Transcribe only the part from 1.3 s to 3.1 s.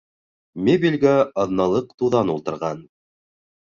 аҙналыҡ туҙан ултырған